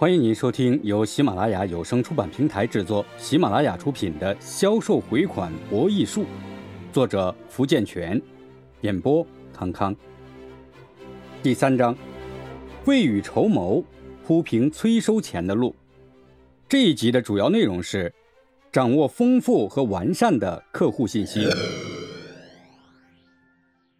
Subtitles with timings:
[0.00, 6.22] 欢迎您收听由喜马拉雅有声出版平台制作、喜马拉雅出品的《销售回款博弈术》，
[6.90, 8.18] 作者福建泉，
[8.80, 9.94] 演播康康。
[11.42, 11.94] 第三章，
[12.86, 13.84] 未雨绸缪，
[14.24, 15.76] 铺平催收钱的路。
[16.66, 18.10] 这一集的主要内容是
[18.72, 21.46] 掌握丰富和完善的客户信息。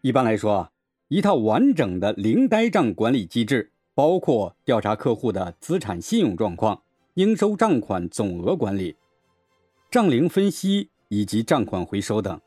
[0.01, 0.70] 一般来说啊，
[1.09, 6.80] 一套完整的零呆账管理机制，包括调查客户的资产信用状况、
[7.16, 8.96] 应收账款总额管理、
[9.91, 12.41] 账龄分析以及账款回收等。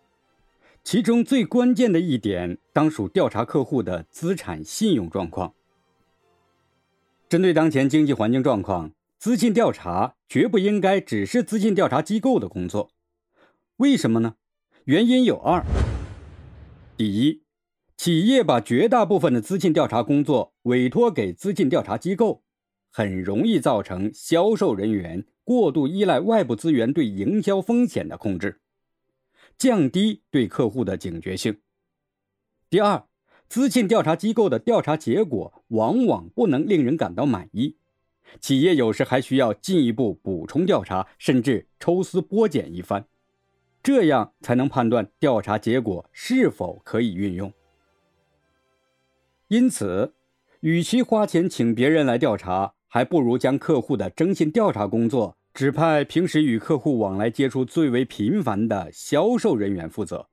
[0.83, 5.53] 其中最关键的一点，当属调查客户的资产信用状况。
[7.29, 12.89] 针对当前经济环境状况，资信调查绝不应该只是资信调查机构的工作。
[13.77, 14.33] 为什么呢？
[14.85, 15.63] 原因有二：
[16.97, 17.42] 第一，
[18.03, 22.43] 企业把绝大部分的资信调查工作委托给资信调查机构，
[22.91, 28.59] 很容易造成销售人员过度依赖外部资源对营销风险的控制。
[29.57, 31.61] 降低对客户的警觉性。
[32.69, 33.05] 第二，
[33.47, 37.77] 资信调查机构的调查结果往往不能令人感到满意，
[38.41, 43.05] 企业有时还需要进一步补充调查，甚至抽丝剥茧一番，
[43.81, 47.53] 这样才能判断调查结果是否可以运用。
[49.53, 50.15] 因此，
[50.61, 55.37] 与其花钱请别人来调查，还不如将客户的征信调查工作。
[55.53, 60.27] 指派平时与客户往来接触最为频繁的销售人员负责，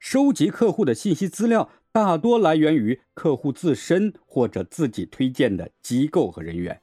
[0.00, 6.80] 收集客户的信息资料大多来源于客户自身或者自己推荐的机构和人员。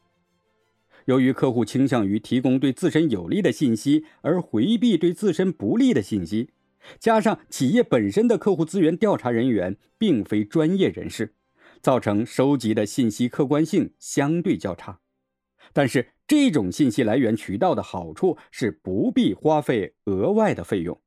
[1.07, 6.51] 由于客户倾向于提供对自身有利的信息，而回避对自身不利的信息，
[6.97, 11.33] 加上企业本身的客户资源调查人员并非专业人士，
[11.81, 15.01] 造成收集的信息客观性相对较差。
[15.73, 21.01] 但是，这种信息来源渠道的好处是不必花费额外的费用，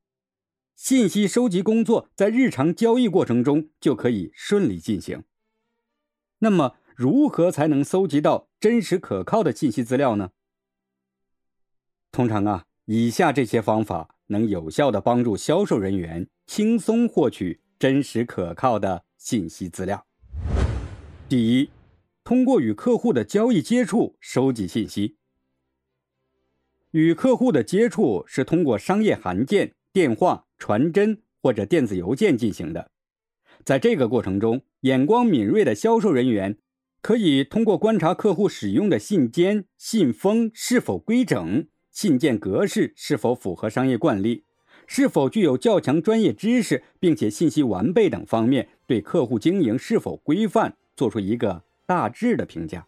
[0.76, 5.24] 信息收集工作在日常交易过程中就可以顺利进行。
[6.38, 10.30] 那么，如何才能搜集到真实可靠的信息资料呢？
[12.10, 20.06] 通常啊，以下这些方法能有效的帮助销售人员轻松获取真实可靠的信息资料。
[21.32, 21.70] 第一。
[22.24, 25.16] 通过与客户的交易接触收集信息。
[26.90, 32.90] 与客户的接触是通过商业函件、电话、传真或者电子邮件进行的。
[33.64, 36.58] 在这个过程中，眼光敏锐的销售人员
[37.00, 44.44] 可以通过观察客户使用的信笺、信封是否规整、信件格式是否符合商业惯例、
[44.86, 51.62] 是否具有较强专业知识，并且信息完备等方面，对客户经营是否规范做出一个。
[51.84, 52.86] 大致的评价，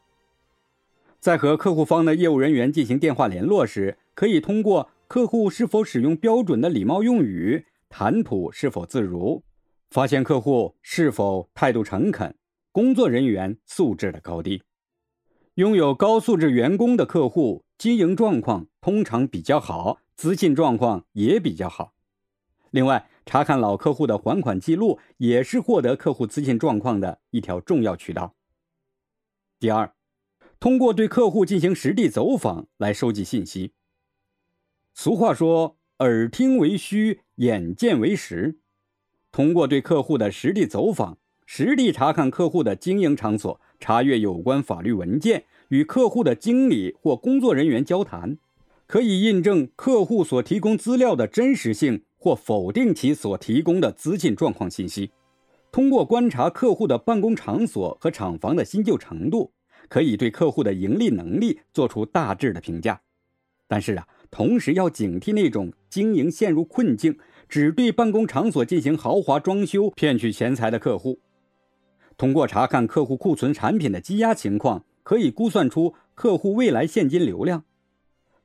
[1.21, 9.43] 在和客户方的业务人员进行电话联络时，可以通过客户是否使用标准的礼貌用语、谈吐是否自如，
[9.91, 12.35] 发现客户是否态度诚恳、
[12.73, 14.63] 工作人员素质的高低。
[15.57, 21.93] 拥有高素质员工的客户，经营状况通常比较好，资信状况也比较好。
[22.71, 28.35] 另外，查看老客户的还款记录，也是获得客户资信状况的一条重要渠道。
[29.59, 29.95] 第二，
[30.61, 33.73] 通过对客户进行实地走访来收集信息。
[34.93, 38.59] 俗话说“耳听为虚，眼见为实”。
[39.33, 48.39] 通过对客户的实地走访，实地查看客户的经营场所，查阅有关法律文件，与客户的经理或工作人员交谈，
[48.87, 55.11] 可以印证客户所提供资料的真实性，或否定其所提供的资金状况信息。
[55.71, 59.53] 通过观察客户的办公场所和厂房的新旧程度，
[59.91, 62.99] 可以对客户的盈利能力做出大致的评价。
[63.69, 67.15] 但是啊，同时要警惕那种经营陷入困境，
[67.47, 71.21] 只对办公场所进行豪华装修骗取钱财的客户。
[72.17, 77.65] 通过查看客户库存产品的积压情况，可以估算出客户未来现金流量。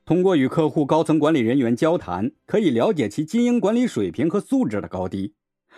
[0.10, 5.36] 通过与客户高层管理人员交谈，可以了解其经营管理水平和素质的高低。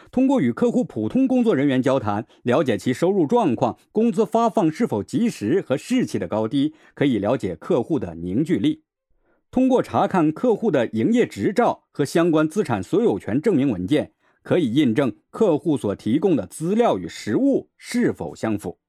[0.10, 8.86] 通过与客户普通工作人员交谈，了解其收入状况、工资发放是否及时和士气的高低，可以了解客户的凝聚力。
[9.52, 14.14] 通过查看客户的营业执照和相关资产所有权证明文件，
[14.44, 18.80] 可以印证客户所提供的资料与实物是否相符。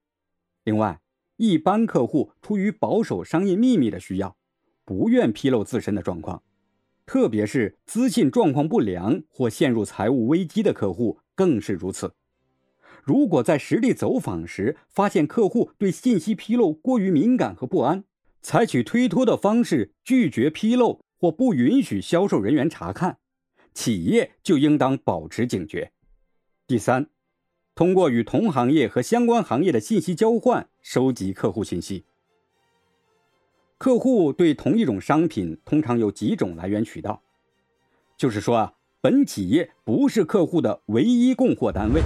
[0.63, 1.01] 另外，
[1.37, 4.37] 一般客户出于保守商业秘密的需要，
[4.93, 6.43] 不愿披露自身的状况。
[7.07, 12.15] 特别是资信状况不良或陷入财务危机的客户更是如此。
[13.03, 18.05] 如果在实地走访时发现客户对信息披露过于敏感和不安，
[18.43, 23.19] 采取推脱的方式拒绝披露或不允许销售人员查看，
[23.75, 25.93] 企业就应当保持警觉。
[26.67, 27.09] 第三，
[27.75, 32.05] 通过与同行业和相关行业的信息交换，收集客户信息。
[33.83, 37.21] 客户对同一种商品通常有几种来源渠道，
[38.17, 42.01] 就是说啊，本企业不是客户的唯一供货单位，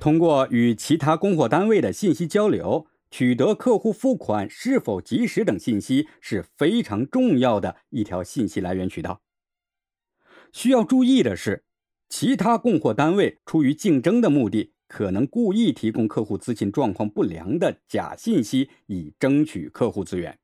[0.00, 2.88] 通过与其他供货单位的信息交流。
[3.08, 9.20] 取得客户付款是否及时等信息是非常重要的一条信息来源渠道。
[10.52, 11.62] 需要注意的是，
[12.08, 20.36] 其他供货单位出于竞争的目的，可能故意提供客户资金状况不良的假信息，以争取客户资源。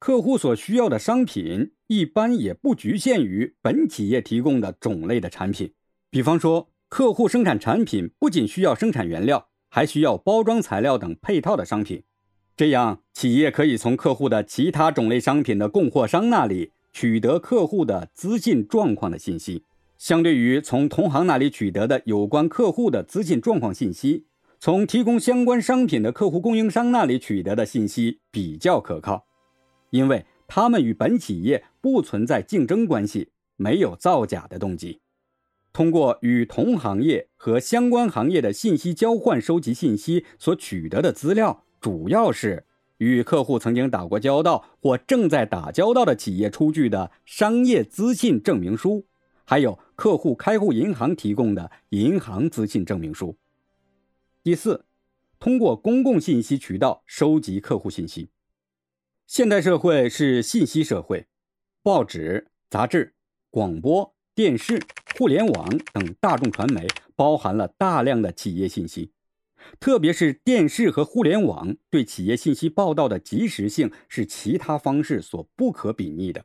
[0.00, 5.74] 客户所需要的商品一般也不局限于本企业提供的种类的产品。
[6.10, 12.02] 比方说，客户生产产品不仅需要生产原料，还需要包装材料等配套的商品。
[12.56, 19.64] 这样，企业可以从客户的其他种类商品的供货商那里取得客户的资信状况的信息，
[19.98, 24.24] 相对于从同行那里取得的有关客户的资信状况信息，
[24.58, 29.26] 从提供相关商品的客户供应商那里取得的信息比较可靠，
[29.90, 35.00] 因为他们与本企业不存在竞争关系，没有造假的动机。
[35.72, 41.64] 通过与同行业和相关行业的信息交换收集信息所取得的资料。
[41.80, 42.66] 主要是
[42.98, 49.06] 与客户曾经打过交道或正在打交道的企业出具的商业资信证明书，
[49.44, 53.36] 还有客户开户银行提供的银行资信证明书。
[54.42, 54.84] 第四，
[55.38, 58.28] 通过公共信息渠道收集客户信息。
[59.32, 61.28] 现代社会是信息社会，
[61.84, 63.14] 报纸、杂志、
[63.48, 64.82] 广播电视、
[65.16, 69.12] 互联网等大众传媒包含了大量的企业信息。
[69.78, 76.44] 特别是电视和互联网对企业信息报道的及时性是其他方式所不可比拟的。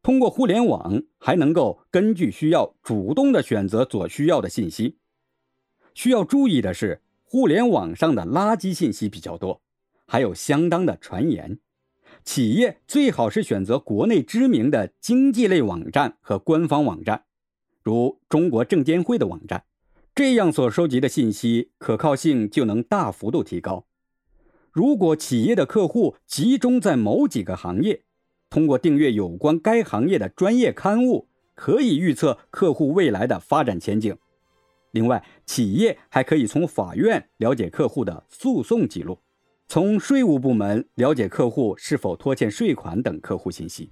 [0.00, 4.96] 通过互联网，还能够根据需要主动的选择所需要的信息。
[5.92, 9.60] 需要注意的是，互联网上的垃圾信息比较多，
[10.06, 11.58] 还有相当的传言。
[12.24, 17.24] 企业最好是选择国内知名的经济类网站和官方网站，
[17.82, 19.64] 如中国证监会的网站。
[20.14, 23.86] 这样所收集的信息可靠性就能大幅度提高。
[24.72, 28.02] 如果企业的客户集中在某几个行业，
[28.50, 34.16] 通过订阅有关该行业的专业刊物，可以预测客户未来的发展前景。
[34.90, 39.18] 另外，企业还可以从法院了解客户的诉讼记录，
[39.70, 43.90] 从税务部门了解客户是否拖欠税款等客户信息。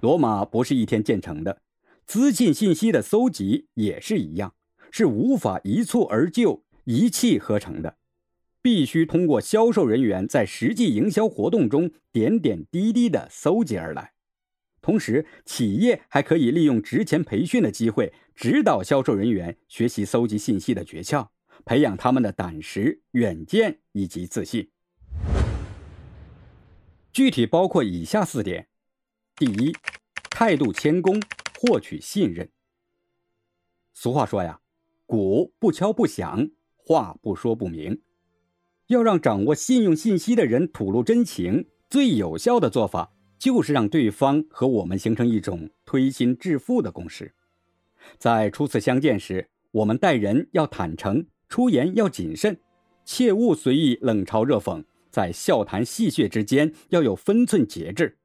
[0.00, 1.62] 罗马不是一天建成的，
[2.04, 4.54] 资信信息的搜集也是一样。
[4.90, 7.96] 是无法一蹴而就、一气呵成的，
[8.60, 14.14] 必须通过销售人员在实际营销活动中点点滴滴的搜集而来。
[14.80, 21.28] 同时，企业还可以利用职前培训的机会，指导销售人员学习搜集信息的诀窍，
[21.68, 24.70] 培养他们的胆识、远见以及自信。
[27.12, 28.68] 具体包括以下四点：
[29.36, 29.76] 第一，
[30.30, 31.20] 态度谦恭，
[31.60, 32.48] 获取信任。
[33.92, 34.60] 俗话说呀。
[35.04, 38.02] 鼓不敲不响，话不说不明。
[38.88, 47.34] 要让掌握信用信息的人吐露真情，最有效的做法就是让对方和我们形成一种推心置腹的共识。
[48.18, 52.58] 在初次相见时，我们待人要坦诚，出言要谨慎，
[53.04, 54.84] 切勿随意冷嘲热讽。
[55.10, 58.18] 在笑谈戏谑之间，要有分寸节制。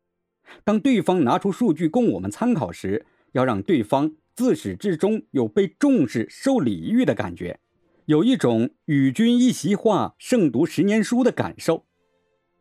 [0.63, 4.15] 当对方拿出数据供我们参考时，要让对方。
[4.35, 7.59] 自始至终有被重视、受礼遇的感觉，
[8.05, 11.85] 有一种与君一席话胜读十年书的感受。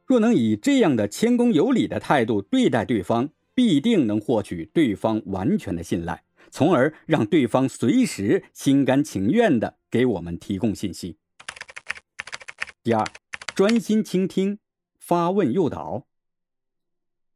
[0.05, 11.17] 若能以这样的谦恭有礼的态度对待对方，必定能获取对方完全的信赖，从而让对方随时心甘情愿地给我们提供信息。
[12.83, 13.03] 第二，
[13.55, 14.59] 专心倾听，
[14.99, 16.07] 发问诱导。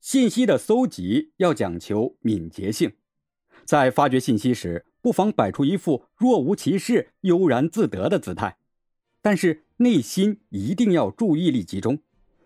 [0.02, 2.92] 信息的搜集要讲求敏捷性。
[3.64, 8.58] 在发掘信息时，不妨摆出一副若无其事、悠然自得的姿态，
[9.22, 12.00] 但是内心一定要注意力集中，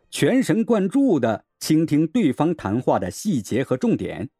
[0.09, 4.31] 全神贯注地倾听对方谈话的细节和重点。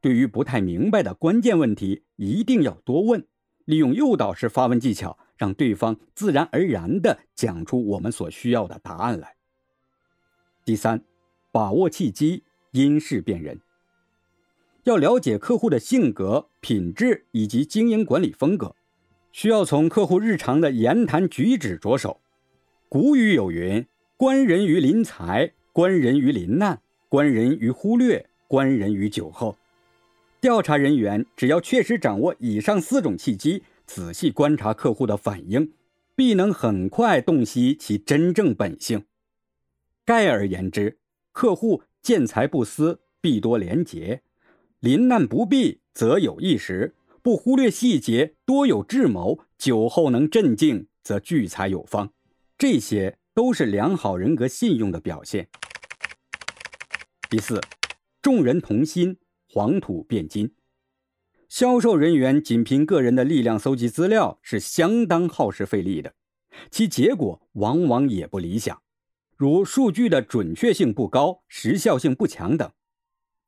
[0.00, 3.26] 对于不太明白的关键问题，一定要多问，
[3.64, 9.36] 利用诱导式发问技巧，让对方自然而然地讲出我们所需要的答案来。
[10.64, 11.02] 第三，
[11.52, 13.60] 把握契机，因事辨人。
[14.84, 18.74] 要了解客户的性格、品质以及经营管理风格，
[19.30, 22.20] 需要从客户日常的言谈举止着手。
[22.88, 29.56] 古语有云：“观人于临财，观人于临难，观人于忽略，观人于酒后。
[30.40, 35.74] 调查人员只要确实掌握以上四种契机，仔细观察客户的反应，
[36.16, 39.04] 必能很快洞悉其真正本性。
[40.06, 40.98] 概而言之，
[41.32, 44.20] 客户见财不思，必多廉洁；
[44.78, 52.14] 临难不避，则有一时；不忽略细节，多有智谋；酒后能镇静，则聚财有方。
[52.56, 55.48] 这些都是良好人格信用的表现。
[57.28, 57.60] 第四，
[58.22, 59.18] 众人同心。
[59.52, 60.52] 黄土变金，
[61.48, 66.14] 销售人员仅凭个人的力量搜集资料是相当耗时费力的，
[66.70, 68.80] 其结果往往也不理想，
[69.36, 72.70] 如数据的准确性不高、时效性不强等。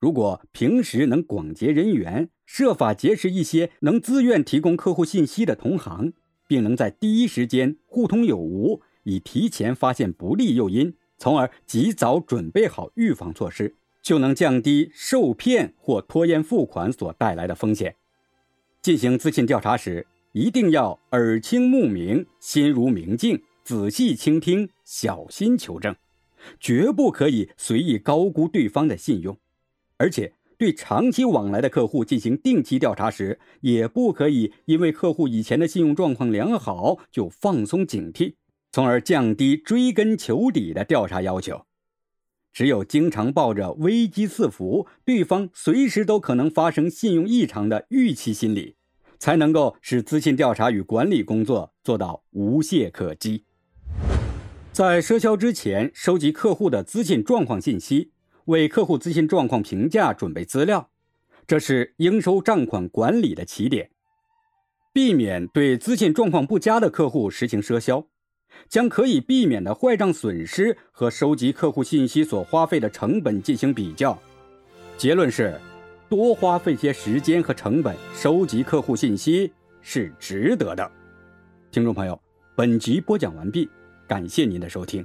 [0.01, 6.15] 如果平时能广结人缘，设法结识一些能自愿提供客户信息的同行，
[6.49, 13.77] 并能在第一时间互通有无，以提前发现不利诱因，从而及早准备好预防措施。
[14.03, 17.95] 就能降低受骗或拖延付款所带来的风险。
[18.83, 25.95] 进行资信调查时，一定要耳清目明、心如明镜，仔细倾听，小心求证，
[26.59, 29.39] 绝不可以随意高估对方的信用。
[29.99, 38.35] 而且，对长期往来的客户进行定期调查时，也不可以因为客户以前的信用状况良好就放松警惕，
[38.73, 41.65] 从而降低追根求底的调查要求。
[42.53, 48.77] 只有经常抱着危机四伏、对方随时都可能发生信用异常的预期心理，
[49.19, 53.45] 才能够使资信调查与管理工作做到无懈可击。
[54.71, 58.13] 在赊销之前，收集客户的资信状况信息，
[58.47, 60.91] 为客户资信状况评价准备资料，
[61.47, 63.91] 这是应收账款管理的起点，
[64.93, 68.07] 避免对资信状况不佳的客户实行赊销。
[68.69, 74.19] 将可以避免的坏账损失和收集客户信息所花费的成本进行比较，
[74.97, 75.59] 结论是，
[76.09, 80.91] 多花费些时间和成本收集客户信息是值得的。
[81.71, 82.21] 听众朋友，
[82.55, 83.69] 本集播讲完毕，
[84.07, 85.05] 感谢您的收听。